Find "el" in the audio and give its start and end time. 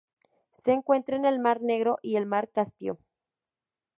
1.25-1.37, 2.15-2.25